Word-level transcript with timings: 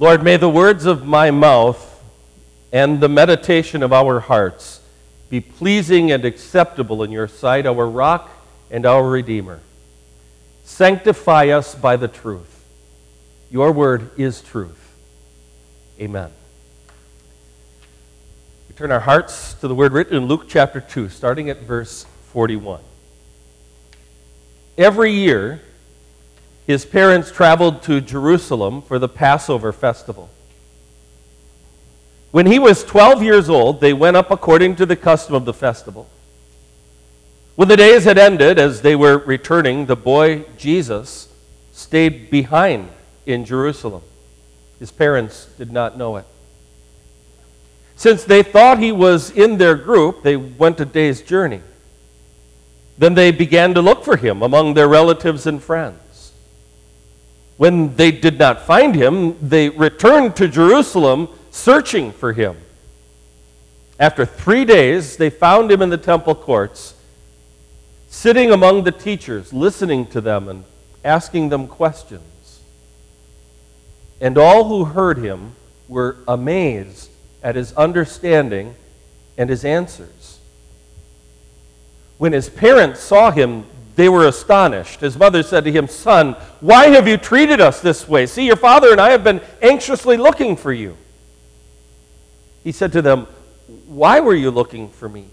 Lord, 0.00 0.22
may 0.22 0.36
the 0.36 0.48
words 0.48 0.86
of 0.86 1.04
my 1.04 1.32
mouth 1.32 1.84
and 2.72 3.00
the 3.00 3.08
meditation 3.08 3.82
of 3.82 3.92
our 3.92 4.20
hearts 4.20 4.80
be 5.28 5.40
pleasing 5.40 6.12
and 6.12 6.24
acceptable 6.24 7.02
in 7.02 7.10
your 7.10 7.26
sight, 7.26 7.66
our 7.66 7.88
rock 7.88 8.30
and 8.70 8.86
our 8.86 9.08
redeemer. 9.08 9.58
Sanctify 10.62 11.48
us 11.48 11.74
by 11.74 11.96
the 11.96 12.06
truth. 12.06 12.64
Your 13.50 13.72
word 13.72 14.12
is 14.16 14.40
truth. 14.40 14.94
Amen. 16.00 16.30
We 18.68 18.76
turn 18.76 18.92
our 18.92 19.00
hearts 19.00 19.54
to 19.54 19.66
the 19.66 19.74
word 19.74 19.92
written 19.92 20.16
in 20.16 20.26
Luke 20.26 20.44
chapter 20.48 20.80
2, 20.80 21.08
starting 21.08 21.50
at 21.50 21.62
verse 21.62 22.04
41. 22.32 22.80
Every 24.76 25.10
year, 25.10 25.60
his 26.68 26.84
parents 26.84 27.32
traveled 27.32 27.82
to 27.84 27.98
Jerusalem 27.98 28.82
for 28.82 28.98
the 28.98 29.08
Passover 29.08 29.72
festival. 29.72 30.28
When 32.30 32.44
he 32.44 32.58
was 32.58 32.84
12 32.84 33.22
years 33.22 33.48
old, 33.48 33.80
they 33.80 33.94
went 33.94 34.18
up 34.18 34.30
according 34.30 34.76
to 34.76 34.84
the 34.84 34.94
custom 34.94 35.34
of 35.34 35.46
the 35.46 35.54
festival. 35.54 36.10
When 37.56 37.68
the 37.68 37.76
days 37.78 38.04
had 38.04 38.18
ended, 38.18 38.58
as 38.58 38.82
they 38.82 38.94
were 38.94 39.16
returning, 39.16 39.86
the 39.86 39.96
boy 39.96 40.44
Jesus 40.58 41.32
stayed 41.72 42.30
behind 42.30 42.90
in 43.24 43.46
Jerusalem. 43.46 44.02
His 44.78 44.92
parents 44.92 45.46
did 45.56 45.72
not 45.72 45.96
know 45.96 46.16
it. 46.16 46.26
Since 47.96 48.24
they 48.24 48.42
thought 48.42 48.78
he 48.78 48.92
was 48.92 49.30
in 49.30 49.56
their 49.56 49.74
group, 49.74 50.22
they 50.22 50.36
went 50.36 50.78
a 50.80 50.84
day's 50.84 51.22
journey. 51.22 51.62
Then 52.98 53.14
they 53.14 53.30
began 53.30 53.72
to 53.72 53.80
look 53.80 54.04
for 54.04 54.18
him 54.18 54.42
among 54.42 54.74
their 54.74 54.86
relatives 54.86 55.46
and 55.46 55.62
friends. 55.62 55.98
When 57.58 57.96
they 57.96 58.12
did 58.12 58.38
not 58.38 58.62
find 58.62 58.94
him, 58.94 59.36
they 59.46 59.68
returned 59.68 60.36
to 60.36 60.46
Jerusalem 60.48 61.28
searching 61.50 62.12
for 62.12 62.32
him. 62.32 62.56
After 63.98 64.24
three 64.24 64.64
days, 64.64 65.16
they 65.16 65.28
found 65.28 65.70
him 65.70 65.82
in 65.82 65.90
the 65.90 65.98
temple 65.98 66.36
courts, 66.36 66.94
sitting 68.08 68.52
among 68.52 68.84
the 68.84 68.92
teachers, 68.92 69.52
listening 69.52 70.06
to 70.06 70.20
them 70.20 70.48
and 70.48 70.64
asking 71.04 71.48
them 71.48 71.66
questions. 71.66 72.60
And 74.20 74.38
all 74.38 74.64
who 74.68 74.84
heard 74.84 75.18
him 75.18 75.56
were 75.88 76.16
amazed 76.28 77.10
at 77.42 77.56
his 77.56 77.72
understanding 77.72 78.76
and 79.36 79.50
his 79.50 79.64
answers. 79.64 80.38
When 82.18 82.32
his 82.32 82.48
parents 82.48 83.00
saw 83.00 83.32
him, 83.32 83.64
they 83.98 84.08
were 84.08 84.28
astonished. 84.28 85.00
His 85.00 85.18
mother 85.18 85.42
said 85.42 85.64
to 85.64 85.72
him, 85.72 85.88
Son, 85.88 86.34
why 86.60 86.86
have 86.90 87.08
you 87.08 87.16
treated 87.16 87.60
us 87.60 87.80
this 87.80 88.06
way? 88.08 88.26
See, 88.26 88.46
your 88.46 88.54
father 88.54 88.92
and 88.92 89.00
I 89.00 89.10
have 89.10 89.24
been 89.24 89.40
anxiously 89.60 90.16
looking 90.16 90.54
for 90.54 90.72
you. 90.72 90.96
He 92.62 92.70
said 92.70 92.92
to 92.92 93.02
them, 93.02 93.26
Why 93.88 94.20
were 94.20 94.36
you 94.36 94.52
looking 94.52 94.88
for 94.88 95.08
me? 95.08 95.26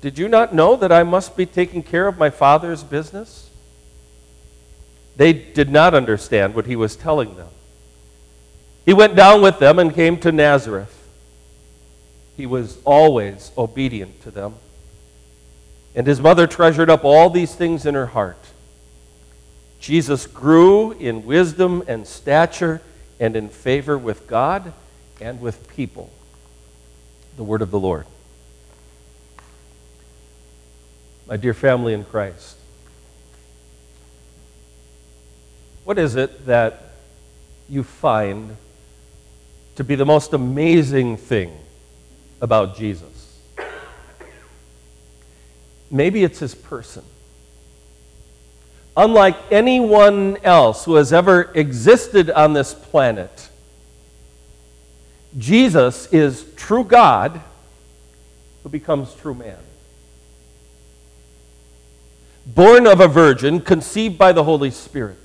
Did 0.00 0.18
you 0.18 0.26
not 0.26 0.52
know 0.52 0.74
that 0.74 0.90
I 0.90 1.04
must 1.04 1.36
be 1.36 1.46
taking 1.46 1.84
care 1.84 2.08
of 2.08 2.18
my 2.18 2.30
father's 2.30 2.82
business? 2.82 3.48
They 5.16 5.32
did 5.32 5.70
not 5.70 5.94
understand 5.94 6.56
what 6.56 6.66
he 6.66 6.74
was 6.74 6.96
telling 6.96 7.36
them. 7.36 7.50
He 8.86 8.92
went 8.92 9.14
down 9.14 9.40
with 9.40 9.60
them 9.60 9.78
and 9.78 9.94
came 9.94 10.18
to 10.18 10.32
Nazareth. 10.32 11.08
He 12.36 12.44
was 12.44 12.78
always 12.84 13.52
obedient 13.56 14.20
to 14.22 14.32
them 14.32 14.56
and 15.94 16.06
his 16.06 16.20
mother 16.20 16.46
treasured 16.46 16.90
up 16.90 17.04
all 17.04 17.30
these 17.30 17.54
things 17.54 17.86
in 17.86 17.94
her 17.94 18.06
heart. 18.06 18.38
Jesus 19.80 20.26
grew 20.26 20.92
in 20.92 21.24
wisdom 21.24 21.82
and 21.86 22.06
stature 22.06 22.82
and 23.20 23.36
in 23.36 23.48
favor 23.48 23.96
with 23.96 24.26
God 24.26 24.72
and 25.20 25.40
with 25.40 25.68
people. 25.76 26.10
The 27.36 27.44
word 27.44 27.62
of 27.62 27.70
the 27.70 27.78
Lord. 27.78 28.06
My 31.26 31.36
dear 31.36 31.54
family 31.54 31.92
in 31.92 32.04
Christ, 32.04 32.56
what 35.84 35.98
is 35.98 36.16
it 36.16 36.46
that 36.46 36.92
you 37.68 37.82
find 37.82 38.56
to 39.76 39.84
be 39.84 39.94
the 39.94 40.06
most 40.06 40.32
amazing 40.32 41.16
thing 41.16 41.56
about 42.40 42.76
Jesus? 42.76 43.17
Maybe 45.90 46.24
it's 46.24 46.38
his 46.38 46.54
person. 46.54 47.04
Unlike 48.96 49.36
anyone 49.50 50.38
else 50.42 50.84
who 50.84 50.96
has 50.96 51.12
ever 51.12 51.52
existed 51.54 52.30
on 52.30 52.52
this 52.52 52.74
planet, 52.74 53.48
Jesus 55.36 56.12
is 56.12 56.44
true 56.56 56.84
God 56.84 57.40
who 58.62 58.68
becomes 58.68 59.14
true 59.14 59.34
man. 59.34 59.58
Born 62.44 62.86
of 62.86 63.00
a 63.00 63.08
virgin, 63.08 63.60
conceived 63.60 64.18
by 64.18 64.32
the 64.32 64.42
Holy 64.42 64.70
Spirit. 64.70 65.18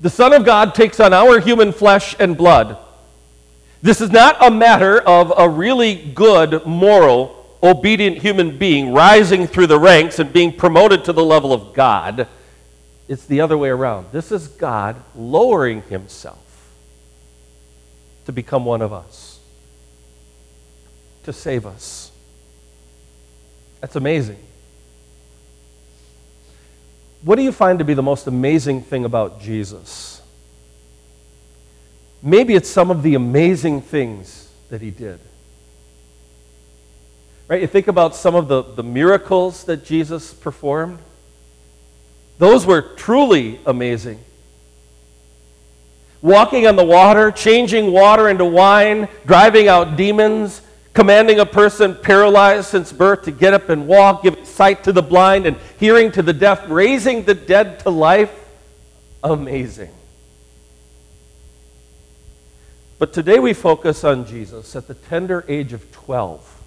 The 0.00 0.10
Son 0.10 0.32
of 0.32 0.44
God 0.44 0.74
takes 0.74 1.00
on 1.00 1.12
our 1.12 1.40
human 1.40 1.72
flesh 1.72 2.14
and 2.18 2.36
blood. 2.36 2.76
This 3.80 4.00
is 4.00 4.10
not 4.10 4.36
a 4.40 4.50
matter 4.50 5.00
of 5.00 5.32
a 5.36 5.48
really 5.48 5.94
good 5.94 6.66
moral 6.66 7.37
obedient 7.62 8.18
human 8.18 8.58
being 8.58 8.92
rising 8.92 9.46
through 9.46 9.66
the 9.66 9.78
ranks 9.78 10.18
and 10.18 10.32
being 10.32 10.52
promoted 10.52 11.04
to 11.04 11.12
the 11.12 11.24
level 11.24 11.52
of 11.52 11.74
God. 11.74 12.28
It's 13.08 13.24
the 13.24 13.40
other 13.40 13.56
way 13.56 13.68
around. 13.70 14.06
This 14.12 14.30
is 14.30 14.48
God 14.48 14.96
lowering 15.14 15.82
himself 15.82 16.38
to 18.26 18.32
become 18.32 18.64
one 18.64 18.82
of 18.82 18.92
us, 18.92 19.38
to 21.24 21.32
save 21.32 21.66
us. 21.66 22.12
That's 23.80 23.96
amazing. 23.96 24.38
What 27.22 27.36
do 27.36 27.42
you 27.42 27.52
find 27.52 27.78
to 27.78 27.84
be 27.84 27.94
the 27.94 28.02
most 28.02 28.26
amazing 28.26 28.82
thing 28.82 29.04
about 29.04 29.40
Jesus? 29.40 30.22
Maybe 32.22 32.54
it's 32.54 32.68
some 32.68 32.90
of 32.90 33.02
the 33.02 33.14
amazing 33.14 33.80
things 33.80 34.48
that 34.70 34.80
he 34.80 34.90
did. 34.90 35.20
Right? 37.48 37.62
You 37.62 37.66
think 37.66 37.88
about 37.88 38.14
some 38.14 38.34
of 38.34 38.46
the, 38.46 38.62
the 38.62 38.82
miracles 38.82 39.64
that 39.64 39.84
Jesus 39.84 40.34
performed. 40.34 40.98
Those 42.36 42.66
were 42.66 42.82
truly 42.82 43.58
amazing. 43.64 44.20
Walking 46.20 46.66
on 46.66 46.76
the 46.76 46.84
water, 46.84 47.30
changing 47.30 47.90
water 47.90 48.28
into 48.28 48.44
wine, 48.44 49.08
driving 49.24 49.66
out 49.66 49.96
demons, 49.96 50.60
commanding 50.92 51.40
a 51.40 51.46
person 51.46 51.94
paralyzed 51.94 52.66
since 52.66 52.92
birth 52.92 53.22
to 53.22 53.30
get 53.30 53.54
up 53.54 53.70
and 53.70 53.86
walk, 53.86 54.24
giving 54.24 54.44
sight 54.44 54.84
to 54.84 54.92
the 54.92 55.02
blind 55.02 55.46
and 55.46 55.56
hearing 55.78 56.12
to 56.12 56.22
the 56.22 56.32
deaf, 56.32 56.64
raising 56.68 57.22
the 57.22 57.34
dead 57.34 57.80
to 57.80 57.90
life. 57.90 58.32
Amazing. 59.24 59.90
But 62.98 63.12
today 63.12 63.38
we 63.38 63.54
focus 63.54 64.04
on 64.04 64.26
Jesus 64.26 64.76
at 64.76 64.86
the 64.86 64.94
tender 64.94 65.44
age 65.48 65.72
of 65.72 65.90
12 65.92 66.57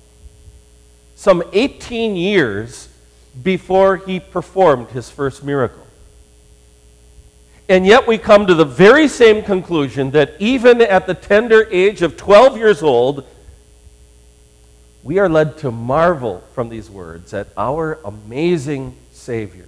some 1.22 1.44
18 1.54 2.16
years 2.16 2.90
before 3.44 3.98
he 3.98 4.20
performed 4.20 4.90
his 4.90 5.08
first 5.12 5.44
miracle. 5.44 5.86
And 7.70 7.86
yet 7.86 8.08
we 8.08 8.18
come 8.18 8.48
to 8.48 8.56
the 8.56 8.66
very 8.66 9.08
same 9.08 9.44
conclusion 9.44 10.10
that 10.12 10.34
even 10.40 10.82
at 10.82 11.06
the 11.06 11.14
tender 11.14 11.68
age 11.70 12.02
of 12.02 12.18
12 12.18 12.58
years 12.58 12.82
old, 12.82 13.24
we 15.04 15.20
are 15.20 15.30
led 15.30 15.60
to 15.60 15.70
marvel 15.70 16.44
from 16.56 16.70
these 16.70 16.90
words 16.90 17.36
at 17.36 17.50
our 17.56 18.00
amazing 18.04 18.98
Savior. 19.12 19.68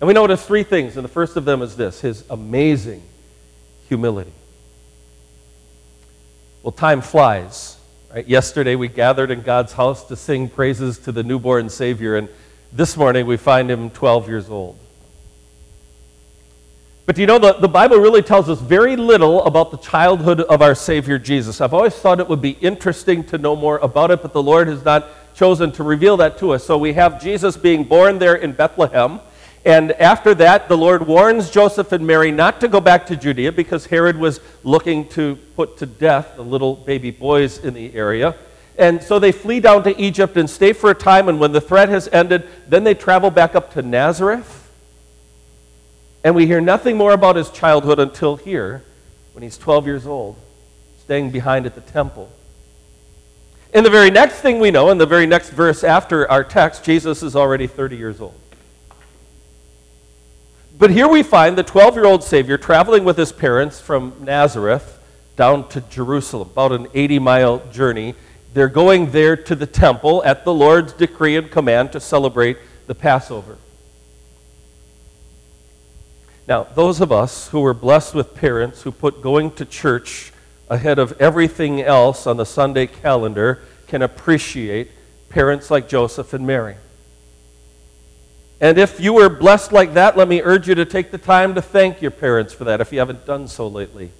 And 0.00 0.08
we 0.08 0.14
notice 0.14 0.44
three 0.44 0.64
things, 0.64 0.96
and 0.96 1.04
the 1.04 1.08
first 1.08 1.36
of 1.36 1.44
them 1.44 1.62
is 1.62 1.76
this 1.76 2.00
his 2.00 2.24
amazing 2.28 3.04
humility. 3.86 4.32
Well, 6.64 6.72
time 6.72 7.02
flies. 7.02 7.76
Right? 8.12 8.26
Yesterday 8.26 8.74
we 8.74 8.88
gathered 8.88 9.30
in 9.30 9.42
God's 9.42 9.72
house 9.72 10.04
to 10.08 10.16
sing 10.16 10.48
praises 10.48 10.98
to 11.00 11.12
the 11.12 11.22
newborn 11.22 11.68
Savior, 11.68 12.16
and 12.16 12.28
this 12.72 12.96
morning 12.96 13.24
we 13.24 13.36
find 13.36 13.70
him 13.70 13.88
12 13.90 14.28
years 14.28 14.50
old. 14.50 14.76
But 17.06 17.18
you 17.18 17.26
know, 17.26 17.38
the, 17.38 17.52
the 17.52 17.68
Bible 17.68 17.98
really 17.98 18.22
tells 18.22 18.48
us 18.48 18.60
very 18.60 18.96
little 18.96 19.44
about 19.44 19.70
the 19.70 19.76
childhood 19.76 20.40
of 20.40 20.60
our 20.60 20.74
Savior 20.74 21.20
Jesus. 21.20 21.60
I've 21.60 21.72
always 21.72 21.94
thought 21.94 22.18
it 22.18 22.28
would 22.28 22.42
be 22.42 22.56
interesting 22.60 23.22
to 23.24 23.38
know 23.38 23.54
more 23.54 23.78
about 23.78 24.10
it, 24.10 24.22
but 24.22 24.32
the 24.32 24.42
Lord 24.42 24.66
has 24.66 24.84
not 24.84 25.06
chosen 25.34 25.70
to 25.72 25.84
reveal 25.84 26.16
that 26.16 26.36
to 26.38 26.50
us. 26.50 26.64
So 26.64 26.76
we 26.76 26.92
have 26.94 27.22
Jesus 27.22 27.56
being 27.56 27.84
born 27.84 28.18
there 28.18 28.34
in 28.34 28.52
Bethlehem. 28.52 29.20
And 29.64 29.92
after 29.92 30.34
that, 30.36 30.68
the 30.68 30.76
Lord 30.76 31.06
warns 31.06 31.50
Joseph 31.50 31.92
and 31.92 32.06
Mary 32.06 32.30
not 32.30 32.60
to 32.60 32.68
go 32.68 32.80
back 32.80 33.06
to 33.06 33.16
Judea 33.16 33.52
because 33.52 33.86
Herod 33.86 34.16
was 34.16 34.40
looking 34.64 35.06
to 35.08 35.36
put 35.54 35.76
to 35.78 35.86
death 35.86 36.36
the 36.36 36.42
little 36.42 36.76
baby 36.76 37.10
boys 37.10 37.58
in 37.58 37.74
the 37.74 37.94
area. 37.94 38.34
And 38.78 39.02
so 39.02 39.18
they 39.18 39.32
flee 39.32 39.60
down 39.60 39.84
to 39.84 40.00
Egypt 40.00 40.38
and 40.38 40.48
stay 40.48 40.72
for 40.72 40.90
a 40.90 40.94
time. 40.94 41.28
And 41.28 41.38
when 41.38 41.52
the 41.52 41.60
threat 41.60 41.90
has 41.90 42.08
ended, 42.08 42.48
then 42.68 42.84
they 42.84 42.94
travel 42.94 43.30
back 43.30 43.54
up 43.54 43.74
to 43.74 43.82
Nazareth. 43.82 44.56
And 46.24 46.34
we 46.34 46.46
hear 46.46 46.62
nothing 46.62 46.96
more 46.96 47.12
about 47.12 47.36
his 47.36 47.50
childhood 47.50 47.98
until 47.98 48.36
here, 48.36 48.82
when 49.34 49.42
he's 49.42 49.58
12 49.58 49.86
years 49.86 50.06
old, 50.06 50.36
staying 51.00 51.30
behind 51.30 51.66
at 51.66 51.74
the 51.74 51.82
temple. 51.82 52.30
In 53.74 53.84
the 53.84 53.90
very 53.90 54.10
next 54.10 54.36
thing 54.36 54.58
we 54.58 54.70
know, 54.70 54.88
in 54.88 54.96
the 54.96 55.06
very 55.06 55.26
next 55.26 55.50
verse 55.50 55.84
after 55.84 56.30
our 56.30 56.42
text, 56.42 56.82
Jesus 56.82 57.22
is 57.22 57.36
already 57.36 57.66
30 57.66 57.96
years 57.96 58.20
old. 58.20 58.39
But 60.80 60.92
here 60.92 61.08
we 61.08 61.22
find 61.22 61.58
the 61.58 61.62
12 61.62 61.94
year 61.94 62.06
old 62.06 62.24
Savior 62.24 62.56
traveling 62.56 63.04
with 63.04 63.18
his 63.18 63.32
parents 63.32 63.78
from 63.78 64.14
Nazareth 64.18 64.98
down 65.36 65.68
to 65.68 65.82
Jerusalem, 65.82 66.48
about 66.52 66.72
an 66.72 66.86
80 66.94 67.18
mile 67.18 67.58
journey. 67.70 68.14
They're 68.54 68.66
going 68.66 69.10
there 69.10 69.36
to 69.36 69.54
the 69.54 69.66
temple 69.66 70.24
at 70.24 70.46
the 70.46 70.54
Lord's 70.54 70.94
decree 70.94 71.36
and 71.36 71.50
command 71.50 71.92
to 71.92 72.00
celebrate 72.00 72.56
the 72.86 72.94
Passover. 72.94 73.58
Now, 76.48 76.62
those 76.62 77.02
of 77.02 77.12
us 77.12 77.48
who 77.48 77.60
were 77.60 77.74
blessed 77.74 78.14
with 78.14 78.34
parents 78.34 78.80
who 78.80 78.90
put 78.90 79.20
going 79.20 79.50
to 79.52 79.66
church 79.66 80.32
ahead 80.70 80.98
of 80.98 81.12
everything 81.20 81.82
else 81.82 82.26
on 82.26 82.38
the 82.38 82.46
Sunday 82.46 82.86
calendar 82.86 83.60
can 83.86 84.00
appreciate 84.00 84.90
parents 85.28 85.70
like 85.70 85.90
Joseph 85.90 86.32
and 86.32 86.46
Mary. 86.46 86.76
And 88.60 88.76
if 88.76 89.00
you 89.00 89.14
were 89.14 89.30
blessed 89.30 89.72
like 89.72 89.94
that, 89.94 90.16
let 90.16 90.28
me 90.28 90.42
urge 90.42 90.68
you 90.68 90.74
to 90.74 90.84
take 90.84 91.10
the 91.10 91.18
time 91.18 91.54
to 91.54 91.62
thank 91.62 92.02
your 92.02 92.10
parents 92.10 92.52
for 92.52 92.64
that 92.64 92.80
if 92.80 92.92
you 92.92 92.98
haven't 92.98 93.24
done 93.24 93.48
so 93.48 93.66
lately. 93.66 94.10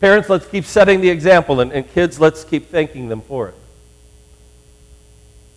Parents, 0.00 0.28
let's 0.28 0.46
keep 0.46 0.64
setting 0.64 1.00
the 1.00 1.10
example, 1.10 1.60
and, 1.60 1.72
and 1.72 1.88
kids, 1.88 2.20
let's 2.20 2.44
keep 2.44 2.70
thanking 2.70 3.08
them 3.08 3.20
for 3.20 3.48
it. 3.48 3.54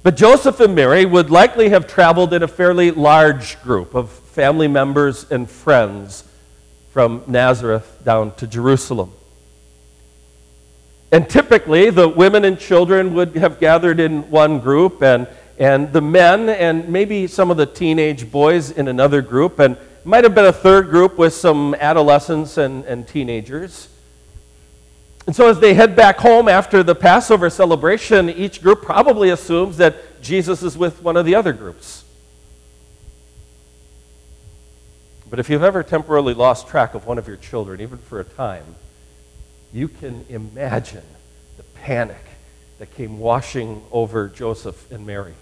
But 0.04 0.16
Joseph 0.16 0.60
and 0.60 0.74
Mary 0.74 1.06
would 1.06 1.30
likely 1.30 1.69
have 1.69 1.88
traveled 1.88 2.33
in 2.33 2.42
a 2.42 2.48
fairly 2.48 2.92
large 2.92 3.62
group 3.62 3.94
of 3.94 4.10
family 4.10 4.68
members 4.68 5.30
and 5.30 5.50
friends 5.50 6.24
from 6.92 7.24
Nazareth 7.27 8.00
down 8.04 8.34
to 8.36 8.48
Jerusalem. 8.48 9.12
And 11.12 11.30
typically, 11.30 11.89
the 11.89 12.07
women 12.07 12.45
and 12.45 12.60
children 12.60 13.13
would 13.13 13.36
have 13.36 13.60
gathered 13.60 14.00
in 14.00 14.30
one 14.31 14.60
group, 14.60 15.04
and, 15.04 15.27
and 15.62 15.94
the 15.94 16.02
men 16.02 16.50
and 16.50 16.90
maybe 16.90 17.28
some 17.28 17.52
of 17.52 17.58
the 17.58 17.68
teenage 17.68 18.31
boys 18.31 18.72
in 18.72 18.88
another 18.88 19.22
group, 19.22 19.60
and 19.60 19.78
might 20.04 20.24
have 20.24 20.34
been 20.34 20.46
a 20.46 20.52
third 20.52 20.90
group 20.90 21.19
with 21.19 21.36
some 21.36 21.75
adolescents 21.75 22.58
and, 22.58 22.84
and 22.86 23.08
teenagers. 23.08 23.88
And 25.28 25.36
so, 25.36 25.48
as 25.50 25.60
they 25.60 25.75
head 25.75 25.96
back 25.96 26.18
home 26.18 26.48
after 26.48 26.81
the 26.81 26.96
Passover 26.96 27.52
celebration, 27.52 28.28
each 28.28 28.63
group 28.63 28.81
probably 28.81 29.30
assumes 29.30 29.78
that 29.78 30.24
Jesus 30.24 30.63
is 30.63 30.75
with 30.75 31.04
one 31.04 31.16
of 31.16 31.28
the 31.28 31.36
other 31.36 31.54
groups. 31.54 32.06
But 35.30 35.38
if 35.38 35.48
you've 35.48 35.62
ever 35.62 35.84
temporarily 35.84 36.34
lost 36.34 36.69
track 36.69 36.96
of 36.96 37.06
one 37.06 37.19
of 37.19 37.28
your 37.28 37.38
children, 37.38 37.81
even 37.81 38.00
for 38.00 38.19
a 38.19 38.24
time, 38.24 38.66
you 39.72 39.90
can 39.90 40.25
imagine 40.28 41.06
the 41.58 41.63
panic 41.84 42.25
that 42.80 42.96
came 42.96 43.19
washing 43.19 43.84
over 43.92 44.28
Joseph 44.28 44.92
and 44.92 45.06
Mary. 45.06 45.36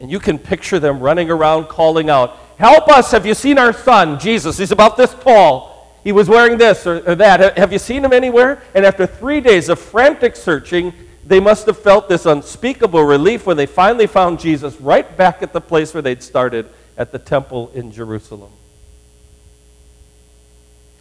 And 0.00 0.10
you 0.10 0.20
can 0.20 0.38
picture 0.38 0.78
them 0.78 1.00
running 1.00 1.30
around 1.30 1.66
calling 1.66 2.08
out, 2.08 2.36
Help 2.58 2.88
us! 2.88 3.10
Have 3.12 3.24
you 3.24 3.34
seen 3.34 3.58
our 3.58 3.72
son, 3.72 4.18
Jesus? 4.18 4.58
He's 4.58 4.72
about 4.72 4.96
this 4.96 5.14
tall. 5.14 5.98
He 6.02 6.12
was 6.12 6.28
wearing 6.28 6.58
this 6.58 6.86
or, 6.86 7.08
or 7.08 7.14
that. 7.14 7.58
Have 7.58 7.72
you 7.72 7.78
seen 7.78 8.04
him 8.04 8.12
anywhere? 8.12 8.62
And 8.74 8.84
after 8.84 9.06
three 9.06 9.40
days 9.40 9.68
of 9.68 9.78
frantic 9.78 10.36
searching, 10.36 10.92
they 11.24 11.40
must 11.40 11.66
have 11.66 11.78
felt 11.78 12.08
this 12.08 12.26
unspeakable 12.26 13.02
relief 13.02 13.46
when 13.46 13.56
they 13.56 13.66
finally 13.66 14.06
found 14.06 14.40
Jesus 14.40 14.80
right 14.80 15.16
back 15.16 15.42
at 15.42 15.52
the 15.52 15.60
place 15.60 15.92
where 15.92 16.02
they'd 16.02 16.22
started 16.22 16.66
at 16.96 17.12
the 17.12 17.18
temple 17.18 17.70
in 17.74 17.92
Jerusalem. 17.92 18.50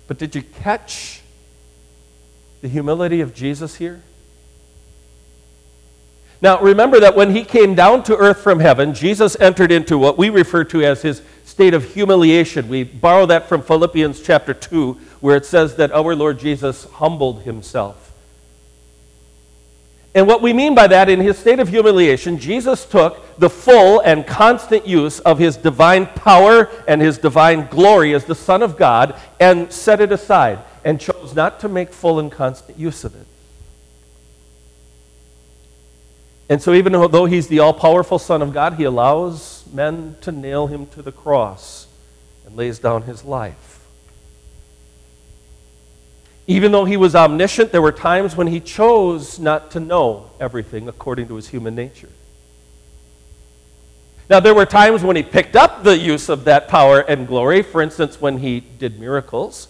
But 0.08 0.18
did 0.18 0.36
you 0.36 0.42
catch 0.42 1.22
the 2.62 2.68
humility 2.68 3.22
of 3.22 3.34
Jesus 3.34 3.76
here? 3.76 4.02
Now, 6.42 6.62
remember 6.62 7.00
that 7.00 7.16
when 7.16 7.36
he 7.36 7.44
came 7.44 7.74
down 7.74 8.04
to 8.04 8.16
earth 8.16 8.42
from 8.42 8.60
heaven, 8.60 8.94
Jesus 8.94 9.36
entered 9.39 9.72
into 9.72 9.98
what 9.98 10.18
we 10.18 10.30
refer 10.30 10.63
to 10.66 10.84
as 10.84 11.01
his 11.01 11.22
state 11.45 11.74
of 11.74 11.84
humiliation. 11.84 12.69
We 12.69 12.84
borrow 12.84 13.25
that 13.25 13.50
from 13.50 13.63
Philippians 13.63 14.22
chapter 14.22 14.54
2, 14.54 14.94
where 15.19 15.36
it 15.36 15.45
says 15.45 15.75
that 15.78 15.92
our 15.92 16.16
Lord 16.16 16.38
Jesus 16.38 16.86
humbled 16.92 17.42
himself. 17.42 18.13
And 20.13 20.28
what 20.28 20.42
we 20.42 20.54
mean 20.54 20.75
by 20.75 20.88
that, 20.88 21.10
in 21.10 21.19
his 21.19 21.38
state 21.38 21.60
of 21.60 21.69
humiliation, 21.69 22.40
Jesus 22.40 22.86
took 22.86 23.38
the 23.38 23.50
full 23.50 24.00
and 24.00 24.25
constant 24.25 24.88
use 24.88 25.19
of 25.19 25.38
his 25.38 25.57
divine 25.57 26.07
power 26.07 26.69
and 26.88 27.01
his 27.01 27.18
divine 27.18 27.68
glory 27.68 28.13
as 28.13 28.25
the 28.25 28.36
Son 28.36 28.62
of 28.62 28.78
God 28.78 29.16
and 29.40 29.72
set 29.72 30.01
it 30.01 30.12
aside 30.12 30.60
and 30.83 31.00
chose 31.00 31.36
not 31.36 31.60
to 31.60 31.69
make 31.69 31.92
full 31.92 32.19
and 32.19 32.31
constant 32.31 32.80
use 32.80 33.04
of 33.04 33.16
it. 33.16 33.28
And 36.50 36.62
so, 36.62 36.74
even 36.74 36.94
though 36.94 37.26
he's 37.26 37.48
the 37.48 37.60
all 37.60 37.74
powerful 37.74 38.18
Son 38.20 38.42
of 38.42 38.54
God, 38.54 38.76
he 38.76 38.86
allows 38.86 39.66
men 39.74 40.16
to 40.22 40.32
nail 40.32 40.68
him 40.68 40.88
to 40.88 41.02
the 41.02 41.12
cross 41.12 41.88
and 42.46 42.56
lays 42.56 42.80
down 42.80 43.02
his 43.02 43.26
life. 43.26 43.86
Even 46.48 46.72
though 46.72 46.86
he 46.86 46.96
was 46.96 47.14
omniscient, 47.14 47.74
there 47.74 47.82
were 47.82 47.92
times 47.92 48.38
when 48.38 48.48
he 48.48 48.62
chose 48.62 49.38
not 49.38 49.72
to 49.72 49.82
know 49.82 50.32
everything 50.40 50.88
according 50.88 51.28
to 51.28 51.36
his 51.36 51.50
human 51.50 51.76
nature. 51.76 52.10
Now, 54.30 54.40
there 54.40 54.56
were 54.56 54.66
times 54.66 55.04
when 55.04 55.18
he 55.18 55.24
picked 55.24 55.58
up 55.58 55.84
the 55.84 55.98
use 55.98 56.30
of 56.30 56.46
that 56.46 56.70
power 56.70 57.00
and 57.00 57.28
glory, 57.28 57.62
for 57.62 57.82
instance, 57.82 58.22
when 58.22 58.38
he 58.38 58.62
did 58.62 59.00
miracles, 59.00 59.68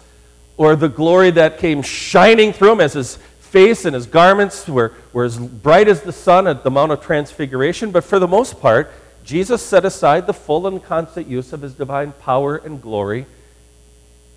or 0.57 0.75
the 0.75 0.89
glory 0.89 1.31
that 1.31 1.57
came 1.57 1.81
shining 1.81 2.53
through 2.53 2.73
him 2.73 2.81
as 2.81 2.93
his 2.93 3.17
face 3.47 3.85
and 3.85 3.95
his 3.95 4.05
garments 4.05 4.67
were, 4.67 4.93
were 5.13 5.23
as 5.23 5.37
bright 5.39 5.87
as 5.87 6.01
the 6.01 6.11
sun 6.11 6.47
at 6.47 6.63
the 6.63 6.69
Mount 6.69 6.91
of 6.91 7.01
Transfiguration, 7.01 7.91
but 7.91 8.03
for 8.03 8.19
the 8.19 8.27
most 8.27 8.59
part, 8.59 8.91
Jesus 9.23 9.61
set 9.61 9.85
aside 9.85 10.27
the 10.27 10.33
full 10.33 10.67
and 10.67 10.83
constant 10.83 11.27
use 11.27 11.51
of 11.53 11.61
his 11.61 11.73
divine 11.73 12.11
power 12.13 12.57
and 12.57 12.81
glory 12.81 13.25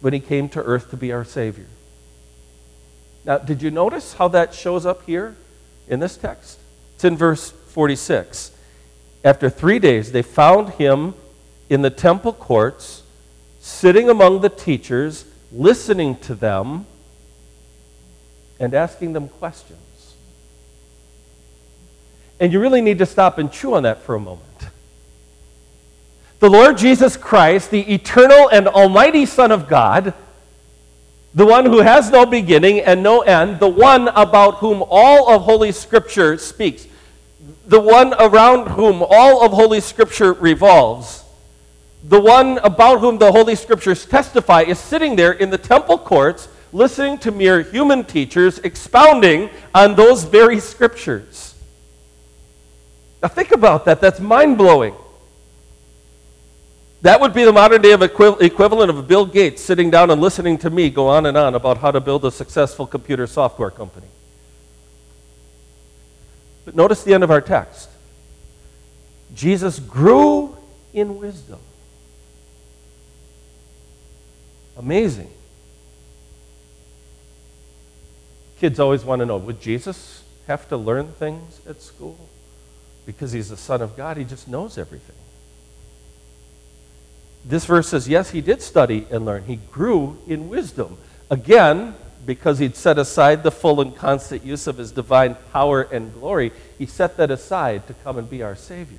when 0.00 0.12
he 0.12 0.20
came 0.20 0.48
to 0.50 0.62
earth 0.62 0.90
to 0.90 0.96
be 0.96 1.12
our 1.12 1.24
Savior. 1.24 1.66
Now, 3.24 3.38
did 3.38 3.62
you 3.62 3.70
notice 3.70 4.14
how 4.14 4.28
that 4.28 4.54
shows 4.54 4.86
up 4.86 5.04
here 5.04 5.36
in 5.88 6.00
this 6.00 6.16
text? 6.16 6.58
It's 6.94 7.04
in 7.04 7.16
verse 7.16 7.50
46. 7.50 8.52
After 9.24 9.50
three 9.50 9.78
days, 9.78 10.12
they 10.12 10.22
found 10.22 10.70
him 10.70 11.14
in 11.68 11.82
the 11.82 11.90
temple 11.90 12.32
courts, 12.32 13.02
sitting 13.60 14.08
among 14.08 14.40
the 14.40 14.48
teachers, 14.48 15.24
listening 15.52 16.16
to 16.16 16.34
them 16.34 16.86
and 18.60 18.74
asking 18.74 19.14
them 19.14 19.28
questions. 19.28 19.80
And 22.38 22.52
you 22.52 22.60
really 22.60 22.82
need 22.82 22.98
to 22.98 23.06
stop 23.06 23.38
and 23.38 23.50
chew 23.50 23.74
on 23.74 23.82
that 23.82 24.02
for 24.02 24.14
a 24.14 24.20
moment. 24.20 24.44
The 26.38 26.48
Lord 26.48 26.78
Jesus 26.78 27.16
Christ, 27.16 27.70
the 27.70 27.92
eternal 27.92 28.48
and 28.48 28.68
almighty 28.68 29.26
Son 29.26 29.50
of 29.50 29.68
God, 29.68 30.14
the 31.34 31.46
one 31.46 31.66
who 31.66 31.78
has 31.78 32.10
no 32.10 32.26
beginning 32.26 32.80
and 32.80 33.02
no 33.02 33.20
end, 33.20 33.60
the 33.60 33.68
one 33.68 34.08
about 34.08 34.56
whom 34.56 34.82
all 34.88 35.30
of 35.30 35.42
Holy 35.42 35.72
Scripture 35.72 36.38
speaks, 36.38 36.86
the 37.66 37.80
one 37.80 38.14
around 38.14 38.68
whom 38.68 39.02
all 39.02 39.44
of 39.44 39.52
Holy 39.52 39.80
Scripture 39.80 40.32
revolves, 40.32 41.24
the 42.02 42.20
one 42.20 42.58
about 42.58 43.00
whom 43.00 43.18
the 43.18 43.30
Holy 43.30 43.54
Scriptures 43.54 44.06
testify, 44.06 44.62
is 44.62 44.78
sitting 44.78 45.16
there 45.16 45.32
in 45.32 45.50
the 45.50 45.58
temple 45.58 45.98
courts 45.98 46.48
listening 46.72 47.18
to 47.18 47.30
mere 47.30 47.62
human 47.62 48.04
teachers 48.04 48.58
expounding 48.60 49.50
on 49.74 49.94
those 49.94 50.24
very 50.24 50.60
scriptures. 50.60 51.54
Now, 53.22 53.28
think 53.28 53.52
about 53.52 53.84
that. 53.84 54.00
That's 54.00 54.20
mind 54.20 54.56
blowing. 54.56 54.94
That 57.02 57.20
would 57.20 57.32
be 57.32 57.44
the 57.44 57.52
modern 57.52 57.80
day 57.80 57.92
equivalent 57.92 58.90
of 58.90 59.08
Bill 59.08 59.24
Gates 59.24 59.62
sitting 59.62 59.90
down 59.90 60.10
and 60.10 60.20
listening 60.20 60.58
to 60.58 60.70
me 60.70 60.90
go 60.90 61.08
on 61.08 61.26
and 61.26 61.36
on 61.36 61.54
about 61.54 61.78
how 61.78 61.90
to 61.90 62.00
build 62.00 62.24
a 62.24 62.30
successful 62.30 62.86
computer 62.86 63.26
software 63.26 63.70
company. 63.70 64.06
But 66.64 66.74
notice 66.74 67.02
the 67.02 67.14
end 67.14 67.24
of 67.24 67.30
our 67.30 67.40
text. 67.40 67.88
Jesus 69.34 69.78
grew 69.78 70.56
in 70.92 71.18
wisdom. 71.18 71.58
Amazing. 74.76 75.30
Kids 78.60 78.78
always 78.78 79.04
want 79.04 79.20
to 79.20 79.26
know 79.26 79.38
would 79.38 79.60
Jesus 79.60 80.22
have 80.46 80.68
to 80.68 80.76
learn 80.76 81.08
things 81.12 81.60
at 81.66 81.80
school? 81.80 82.28
Because 83.06 83.32
he's 83.32 83.48
the 83.48 83.56
Son 83.56 83.80
of 83.80 83.96
God, 83.96 84.18
he 84.18 84.24
just 84.24 84.46
knows 84.46 84.76
everything. 84.76 85.16
This 87.44 87.64
verse 87.64 87.88
says, 87.88 88.06
yes, 88.06 88.30
he 88.30 88.42
did 88.42 88.60
study 88.60 89.06
and 89.10 89.24
learn. 89.24 89.44
He 89.44 89.56
grew 89.56 90.18
in 90.26 90.50
wisdom. 90.50 90.98
Again, 91.30 91.94
because 92.26 92.58
he'd 92.58 92.76
set 92.76 92.98
aside 92.98 93.42
the 93.42 93.50
full 93.50 93.80
and 93.80 93.96
constant 93.96 94.44
use 94.44 94.66
of 94.66 94.76
his 94.76 94.92
divine 94.92 95.36
power 95.52 95.82
and 95.82 96.12
glory, 96.12 96.52
he 96.76 96.84
set 96.84 97.16
that 97.16 97.30
aside 97.30 97.86
to 97.86 97.94
come 97.94 98.18
and 98.18 98.28
be 98.28 98.42
our 98.42 98.54
Savior. 98.54 98.98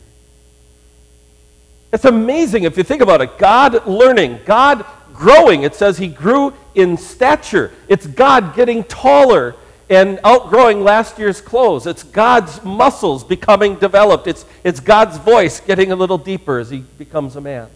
It's 1.93 2.05
amazing 2.05 2.63
if 2.63 2.77
you 2.77 2.83
think 2.83 3.01
about 3.01 3.21
it. 3.21 3.37
God 3.37 3.85
learning, 3.85 4.39
God 4.45 4.85
growing. 5.13 5.61
It 5.61 5.75
says 5.75 5.99
he 5.99 6.07
grew 6.07 6.53
in 6.75 6.97
stature. 6.97 7.71
It's 7.87 8.07
God 8.07 8.55
getting 8.55 8.83
taller 8.83 9.55
and 9.89 10.19
outgrowing 10.23 10.83
last 10.83 11.19
year's 11.19 11.41
clothes. 11.41 11.85
It's 11.85 12.03
God's 12.03 12.63
muscles 12.63 13.23
becoming 13.25 13.75
developed. 13.75 14.25
It's, 14.25 14.45
it's 14.63 14.79
God's 14.79 15.17
voice 15.17 15.59
getting 15.59 15.91
a 15.91 15.95
little 15.95 16.17
deeper 16.17 16.59
as 16.59 16.69
he 16.69 16.79
becomes 16.79 17.35
a 17.35 17.41
man. 17.41 17.67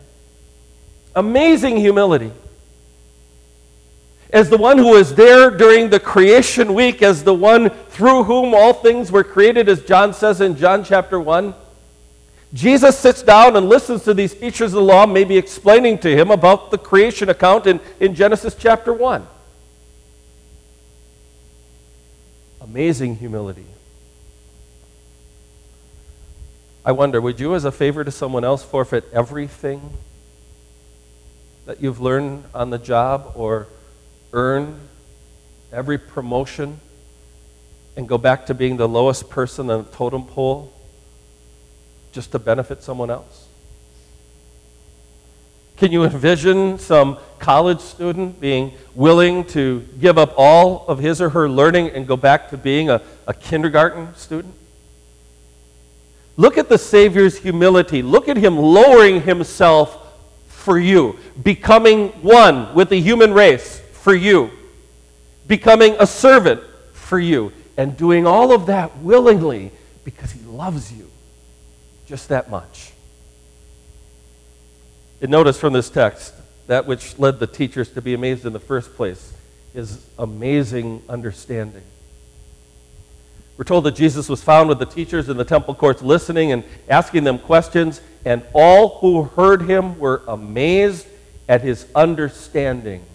Amazing 1.13 1.77
humility. 1.77 2.31
As 4.31 4.49
the 4.49 4.57
one 4.57 4.77
who 4.77 4.91
was 4.91 5.13
there 5.15 5.51
during 5.51 5.89
the 5.89 5.99
creation 5.99 6.73
week, 6.73 7.01
as 7.01 7.23
the 7.23 7.33
one 7.33 7.69
through 7.69 8.23
whom 8.23 8.53
all 8.53 8.73
things 8.73 9.11
were 9.11 9.23
created, 9.23 9.69
as 9.69 9.83
John 9.83 10.13
says 10.13 10.41
in 10.41 10.55
John 10.55 10.83
chapter 10.83 11.19
1, 11.19 11.53
Jesus 12.53 12.97
sits 12.97 13.21
down 13.21 13.55
and 13.55 13.67
listens 13.67 14.03
to 14.03 14.13
these 14.13 14.33
teachers 14.33 14.73
of 14.73 14.77
the 14.77 14.81
law, 14.81 15.05
maybe 15.05 15.37
explaining 15.37 15.97
to 15.99 16.15
him 16.15 16.31
about 16.31 16.71
the 16.71 16.77
creation 16.77 17.29
account 17.29 17.67
in, 17.67 17.79
in 17.99 18.15
Genesis 18.15 18.55
chapter 18.55 18.93
1. 18.93 19.27
Amazing 22.61 23.17
humility. 23.17 23.65
I 26.85 26.91
wonder, 26.91 27.19
would 27.19 27.39
you, 27.39 27.55
as 27.55 27.65
a 27.65 27.71
favor 27.71 28.03
to 28.03 28.11
someone 28.11 28.43
else, 28.43 28.63
forfeit 28.63 29.05
everything 29.11 29.81
that 31.65 31.81
you've 31.81 31.99
learned 31.99 32.43
on 32.53 32.69
the 32.69 32.77
job 32.77 33.31
or 33.35 33.67
earn 34.33 34.79
every 35.73 35.97
promotion 35.97 36.79
and 37.97 38.07
go 38.07 38.17
back 38.17 38.45
to 38.45 38.53
being 38.53 38.77
the 38.77 38.87
lowest 38.87 39.29
person 39.29 39.69
on 39.69 39.83
the 39.83 39.89
totem 39.89 40.25
pole 40.25 40.71
just 42.15 42.31
to 42.31 42.39
benefit 42.39 42.81
someone 42.81 43.11
else? 43.11 43.45
Can 45.75 45.91
you 45.91 46.05
envision 46.05 46.79
some 46.79 47.17
college 47.39 47.81
student 47.81 48.39
being 48.39 48.71
willing 48.95 49.43
to 49.47 49.85
give 49.99 50.17
up 50.17 50.33
all 50.37 50.87
of 50.87 50.99
his 50.99 51.21
or 51.21 51.29
her 51.31 51.49
learning 51.49 51.89
and 51.89 52.07
go 52.07 52.15
back 52.15 52.49
to 52.51 52.57
being 52.57 52.89
a, 52.89 53.01
a 53.27 53.33
kindergarten 53.33 54.15
student? 54.15 54.53
Look 56.37 56.57
at 56.57 56.69
the 56.69 56.77
Savior's 56.77 57.37
humility. 57.37 58.01
Look 58.01 58.29
at 58.29 58.37
him 58.37 58.57
lowering 58.57 59.21
himself 59.21 60.01
for 60.47 60.79
you, 60.79 61.19
becoming 61.43 62.07
one 62.21 62.73
with 62.73 62.87
the 62.87 63.01
human 63.01 63.33
race 63.33 63.81
for 63.91 64.15
you, 64.15 64.49
becoming 65.47 65.97
a 65.99 66.07
servant 66.07 66.61
for 66.93 67.19
you, 67.19 67.51
and 67.75 67.97
doing 67.97 68.25
all 68.25 68.53
of 68.53 68.67
that 68.67 68.97
willingly 68.99 69.71
because 70.05 70.31
he 70.31 70.39
loves 70.45 70.93
you 70.93 71.04
just 72.05 72.29
that 72.29 72.49
much. 72.49 72.91
And 75.21 75.31
notice 75.31 75.59
from 75.59 75.73
this 75.73 75.89
text, 75.89 76.33
that 76.67 76.85
which 76.85 77.17
led 77.19 77.39
the 77.39 77.47
teachers 77.47 77.89
to 77.91 78.01
be 78.01 78.13
amazed 78.13 78.45
in 78.45 78.53
the 78.53 78.59
first 78.59 78.95
place 78.95 79.33
is 79.73 80.05
amazing 80.17 81.01
understanding. 81.09 81.83
We're 83.57 83.65
told 83.65 83.85
that 83.85 83.95
Jesus 83.95 84.27
was 84.27 84.43
found 84.43 84.67
with 84.67 84.79
the 84.79 84.85
teachers 84.85 85.29
in 85.29 85.37
the 85.37 85.45
temple 85.45 85.75
courts 85.75 86.01
listening 86.01 86.51
and 86.51 86.63
asking 86.89 87.23
them 87.23 87.39
questions, 87.39 88.01
and 88.25 88.43
all 88.53 88.99
who 88.99 89.23
heard 89.23 89.61
him 89.61 89.97
were 89.97 90.21
amazed 90.27 91.07
at 91.47 91.61
his 91.61 91.85
understanding 91.95 93.05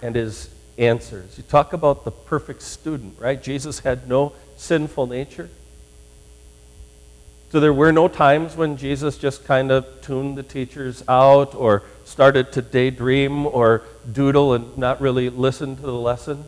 and 0.00 0.16
his 0.16 0.52
answers. 0.78 1.36
You 1.36 1.44
talk 1.44 1.72
about 1.72 2.04
the 2.04 2.10
perfect 2.10 2.62
student, 2.62 3.18
right? 3.20 3.40
Jesus 3.40 3.80
had 3.80 4.08
no 4.08 4.32
sinful 4.56 5.06
nature. 5.06 5.48
So 7.52 7.60
there 7.60 7.74
were 7.74 7.92
no 7.92 8.08
times 8.08 8.56
when 8.56 8.78
Jesus 8.78 9.18
just 9.18 9.44
kind 9.44 9.70
of 9.70 9.84
tuned 10.00 10.38
the 10.38 10.42
teachers 10.42 11.04
out 11.06 11.54
or 11.54 11.82
started 12.06 12.50
to 12.52 12.62
daydream 12.62 13.44
or 13.44 13.82
doodle 14.10 14.54
and 14.54 14.78
not 14.78 15.02
really 15.02 15.28
listen 15.28 15.76
to 15.76 15.82
the 15.82 15.92
lesson. 15.92 16.46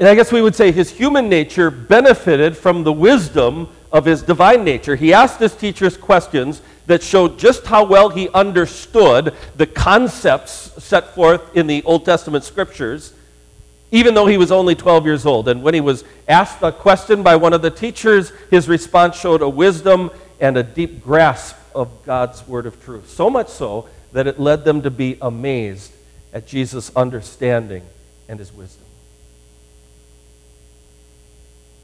And 0.00 0.08
I 0.08 0.16
guess 0.16 0.32
we 0.32 0.42
would 0.42 0.56
say 0.56 0.72
his 0.72 0.90
human 0.90 1.28
nature 1.28 1.70
benefited 1.70 2.56
from 2.56 2.82
the 2.82 2.92
wisdom 2.92 3.68
of 3.92 4.06
his 4.06 4.22
divine 4.22 4.64
nature. 4.64 4.96
He 4.96 5.12
asked 5.12 5.38
his 5.38 5.54
teachers 5.54 5.96
questions 5.96 6.60
that 6.88 7.00
showed 7.00 7.38
just 7.38 7.64
how 7.64 7.84
well 7.84 8.08
he 8.08 8.28
understood 8.30 9.36
the 9.56 9.68
concepts 9.68 10.82
set 10.82 11.14
forth 11.14 11.56
in 11.56 11.68
the 11.68 11.84
Old 11.84 12.04
Testament 12.04 12.42
scriptures 12.42 13.14
even 13.90 14.14
though 14.14 14.26
he 14.26 14.36
was 14.36 14.52
only 14.52 14.74
12 14.74 15.06
years 15.06 15.26
old. 15.26 15.48
And 15.48 15.62
when 15.62 15.74
he 15.74 15.80
was 15.80 16.04
asked 16.26 16.62
a 16.62 16.72
question 16.72 17.22
by 17.22 17.36
one 17.36 17.52
of 17.52 17.62
the 17.62 17.70
teachers, 17.70 18.32
his 18.50 18.68
response 18.68 19.18
showed 19.18 19.42
a 19.42 19.48
wisdom 19.48 20.10
and 20.40 20.56
a 20.56 20.62
deep 20.62 21.02
grasp 21.02 21.56
of 21.74 22.04
God's 22.04 22.46
word 22.46 22.66
of 22.66 22.82
truth. 22.84 23.08
So 23.10 23.30
much 23.30 23.48
so 23.48 23.88
that 24.12 24.26
it 24.26 24.38
led 24.38 24.64
them 24.64 24.82
to 24.82 24.90
be 24.90 25.18
amazed 25.20 25.92
at 26.32 26.46
Jesus' 26.46 26.94
understanding 26.94 27.82
and 28.28 28.38
his 28.38 28.52
wisdom. 28.52 28.84